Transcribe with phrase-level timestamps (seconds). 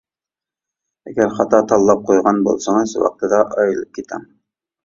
[1.09, 4.27] ئەگەر خاتا تاللاپ قويغان بولسىڭىز ۋاقتىدا ئايرىلىپ كېتىڭ.